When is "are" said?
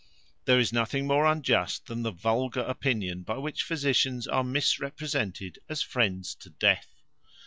4.27-4.43